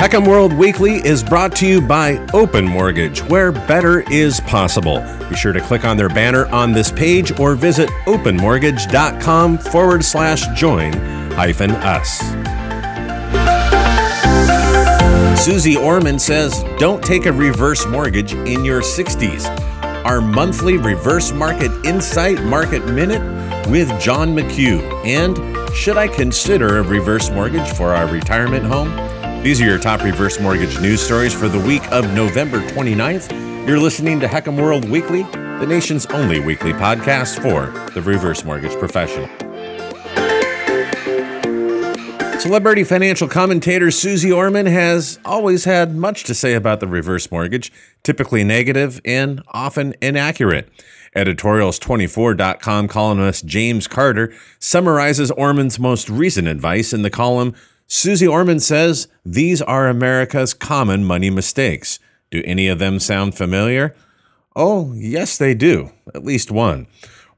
[0.00, 5.00] HECM World Weekly is brought to you by Open Mortgage, where better is possible.
[5.28, 10.46] Be sure to click on their banner on this page or visit openmortgage.com forward slash
[10.58, 10.94] join
[11.32, 12.18] hyphen us.
[15.44, 19.44] Suze Orman says, don't take a reverse mortgage in your 60s.
[20.06, 23.20] Our monthly reverse market insight market minute
[23.68, 24.80] with John McHugh.
[25.04, 25.36] And
[25.76, 29.19] should I consider a reverse mortgage for our retirement home?
[29.42, 33.66] These are your top reverse mortgage news stories for the week of November 29th.
[33.66, 38.72] You're listening to HECM World Weekly, the nation's only weekly podcast for the reverse mortgage
[38.72, 39.28] professional.
[42.38, 47.72] Celebrity financial commentator Suze Orman has always had much to say about the reverse mortgage,
[48.02, 50.68] typically negative and often inaccurate.
[51.16, 57.54] Editorials24.com columnist James Carter summarizes Orman's most recent advice in the column
[57.92, 61.98] Suze Orman says these are America's common money mistakes.
[62.30, 63.96] Do any of them sound familiar?
[64.54, 66.86] Oh, yes, they do, at least one.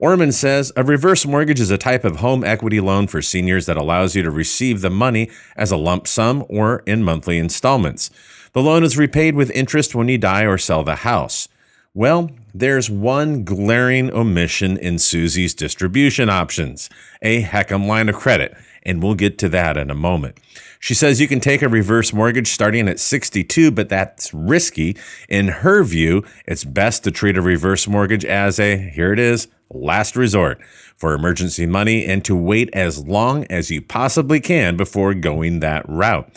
[0.00, 3.76] Orman says a reverse mortgage is a type of home equity loan for seniors that
[3.76, 8.10] allows you to receive the money as a lump sum or in monthly installments.
[8.52, 11.46] The loan is repaid with interest when you die or sell the house.
[11.94, 16.90] Well, there's one glaring omission in Suze's distribution options
[17.22, 20.38] a HECM line of credit and we'll get to that in a moment.
[20.78, 24.96] She says you can take a reverse mortgage starting at 62, but that's risky.
[25.28, 29.48] In her view, it's best to treat a reverse mortgage as a, here it is,
[29.68, 30.60] last resort
[30.96, 35.88] for emergency money and to wait as long as you possibly can before going that
[35.88, 36.30] route.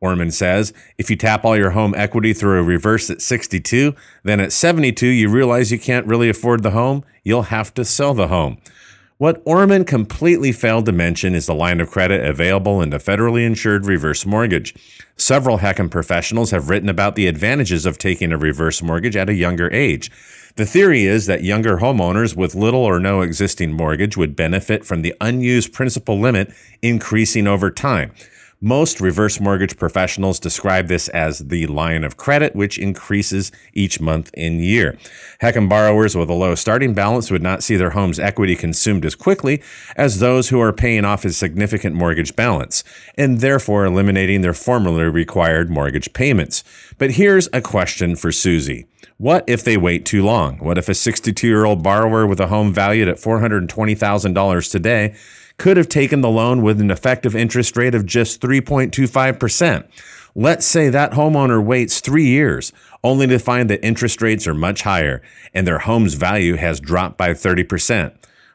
[0.00, 4.40] Orman says if you tap all your home equity through a reverse at 62, then
[4.40, 8.28] at 72 you realize you can't really afford the home, you'll have to sell the
[8.28, 8.58] home.
[9.22, 13.46] What Orman completely failed to mention is the line of credit available in the federally
[13.46, 14.74] insured reverse mortgage.
[15.16, 19.34] Several HECM professionals have written about the advantages of taking a reverse mortgage at a
[19.34, 20.10] younger age.
[20.56, 25.02] The theory is that younger homeowners with little or no existing mortgage would benefit from
[25.02, 26.52] the unused principal limit
[26.82, 28.10] increasing over time.
[28.64, 34.30] Most reverse mortgage professionals describe this as the line of credit, which increases each month
[34.34, 34.96] in year.
[35.40, 39.16] HECM borrowers with a low starting balance would not see their home's equity consumed as
[39.16, 39.60] quickly
[39.96, 42.84] as those who are paying off a significant mortgage balance,
[43.18, 46.62] and therefore eliminating their formerly required mortgage payments.
[46.98, 48.84] But here's a question for Suze.
[49.18, 50.58] What if they wait too long?
[50.58, 55.14] What if a 62 year old borrower with a home valued at $420,000 today
[55.58, 59.86] could have taken the loan with an effective interest rate of just 3.25%.
[60.34, 62.72] Let's say that homeowner waits three years
[63.04, 67.18] only to find that interest rates are much higher and their home's value has dropped
[67.18, 68.14] by 30%.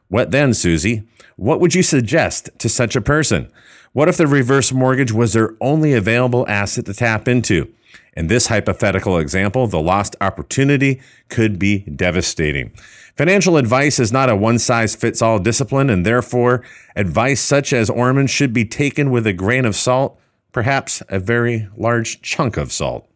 [0.10, 1.02] What then, Suze?
[1.36, 3.52] What would you suggest to such a person?
[3.94, 7.74] What if the reverse mortgage was their only available asset to tap into?
[8.16, 12.72] In this hypothetical example, the lost opportunity could be devastating.
[13.16, 16.64] Financial advice is not a one size fits all discipline, and therefore,
[16.96, 20.20] advice such as Orman should be taken with a grain of salt,
[20.52, 23.08] perhaps a very large chunk of salt.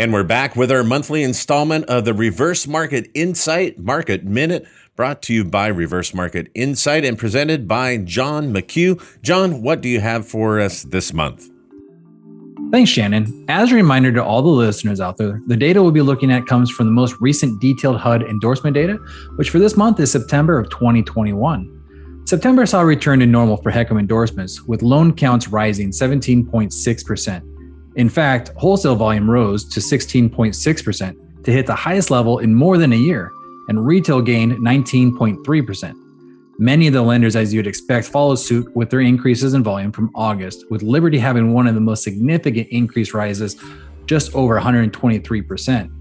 [0.00, 4.64] And we're back with our monthly installment of the Reverse Market Insight Market Minute,
[4.98, 9.00] brought to you by Reverse Market Insight and presented by John McHugh.
[9.22, 11.48] John, what do you have for us this month?
[12.72, 13.44] Thanks, Shannon.
[13.46, 16.46] As a reminder to all the listeners out there, the data we'll be looking at
[16.46, 18.94] comes from the most recent detailed HUD endorsement data,
[19.36, 22.24] which for this month is September of 2021.
[22.26, 27.92] September saw a return to normal for HECM endorsements, with loan counts rising 17.6%.
[27.94, 32.92] In fact, wholesale volume rose to 16.6% to hit the highest level in more than
[32.92, 33.30] a year,
[33.68, 35.94] and retail gained 19.3%.
[36.60, 40.10] Many of the lenders, as you'd expect, followed suit with their increases in volume from
[40.14, 43.62] August, with Liberty having one of the most significant increase rises,
[44.06, 45.94] just over 123%.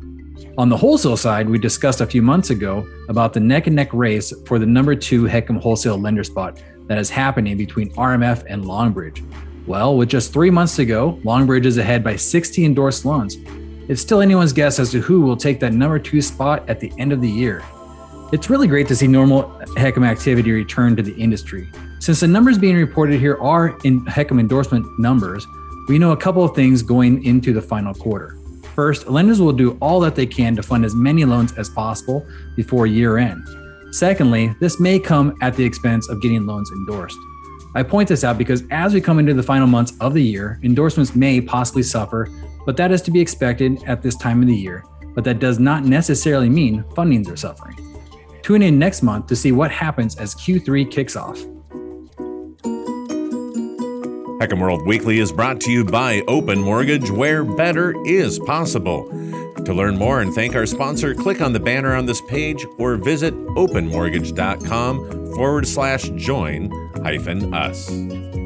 [0.57, 3.93] On the wholesale side, we discussed a few months ago about the neck and neck
[3.93, 8.63] race for the number two HECM wholesale lender spot that is happening between RMF and
[8.63, 9.23] Longbridge.
[9.67, 13.37] Well, with just three months to go, Longbridge is ahead by 60 endorsed loans.
[13.89, 16.91] It's still anyone's guess as to who will take that number two spot at the
[16.97, 17.63] end of the year.
[18.33, 19.43] It's really great to see normal
[19.77, 21.69] HECM activity return to the industry.
[21.99, 25.47] Since the numbers being reported here are in HECM endorsement numbers,
[25.87, 28.37] we know a couple of things going into the final quarter.
[28.75, 32.27] First, lenders will do all that they can to fund as many loans as possible
[32.57, 33.47] before year end.
[33.91, 37.17] Secondly, this may come at the expense of getting loans endorsed.
[37.73, 40.59] I point this out because as we come into the final months of the year,
[40.61, 42.27] endorsements may possibly suffer,
[42.67, 44.83] but that is to be expected at this time of the year.
[45.15, 47.77] But that does not necessarily mean fundings are suffering.
[48.41, 51.37] Tune in next month to see what happens as Q3 kicks off.
[54.41, 59.07] HECM World Weekly is brought to you by Open Mortgage, where better is possible.
[59.63, 62.97] To learn more and thank our sponsor, click on the banner on this page or
[62.97, 66.69] visit openmortgage.com forward slash join
[67.01, 68.36] hyphen us.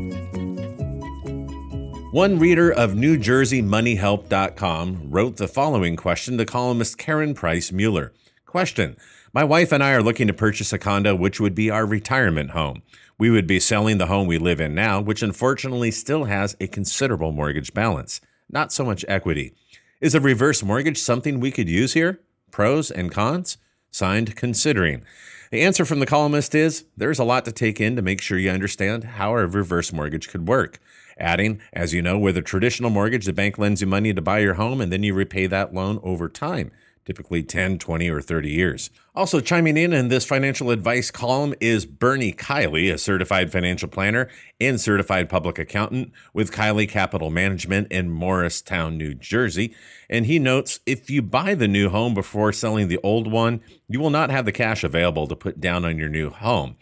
[2.12, 8.12] One reader of NewJerseyMoneyHelp.com wrote the following question to columnist Karin Price Mueller.
[8.46, 8.98] Question
[9.31, 12.50] My wife and I are looking to purchase a condo, which would be our retirement
[12.50, 12.81] home.
[13.18, 16.68] We would be selling the home we live in now, which unfortunately still has a
[16.68, 18.19] considerable mortgage balance,
[18.50, 19.54] not so much equity.
[20.02, 22.19] Is a reverse mortgage something we could use here?
[22.52, 23.57] Pros and cons?
[23.90, 25.06] Signed, considering.
[25.50, 28.38] The answer from the columnist is there's a lot to take in to make sure
[28.38, 30.81] you understand how a reverse mortgage could work.
[31.18, 34.40] Adding, as you know, with a traditional mortgage, the bank lends you money to buy
[34.40, 36.72] your home and then you repay that loan over time
[37.06, 38.90] typically 10, 20, or 30 years.
[39.16, 44.30] Also, chiming in in this financial advice column is Bernie Kiley, a certified financial planner
[44.60, 49.75] and certified public accountant with Kiley Capital Management in Morristown, New Jersey.
[50.10, 54.00] And he notes if you buy the new home before selling the old one, you
[54.00, 56.78] will not have the cash available to put down on your new home.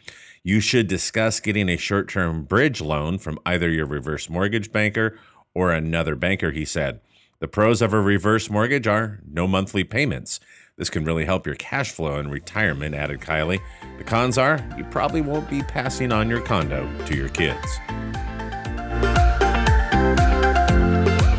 [0.50, 5.16] You should discuss getting a short term bridge loan from either your reverse mortgage banker
[5.54, 7.01] or another banker, he said.
[7.38, 10.40] The pros of a reverse mortgage are no monthly payments.
[10.75, 13.60] This can really help your cash flow in retirement, added Kiley.
[14.00, 17.78] The cons are you probably won't be passing on your condo to your kids.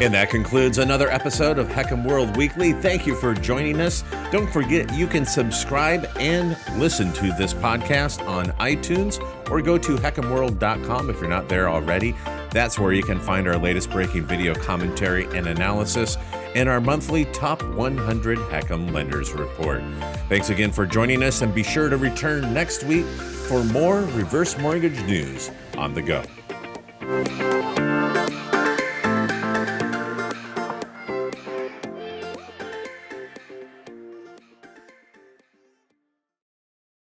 [0.00, 2.72] And that concludes another episode of HECM World Weekly.
[2.72, 4.02] Thank you for joining us.
[4.32, 9.20] Don't forget you can subscribe and listen to this podcast on iTunes
[9.50, 12.14] or go to hecmworld.com if you're not there already.
[12.50, 16.16] That's where you can find our latest breaking video commentary and analysis
[16.54, 19.82] and our monthly Top 100 HECM Lenders Report.
[20.30, 24.56] Thanks again for joining us and be sure to return next week for more reverse
[24.56, 26.24] mortgage news on the go.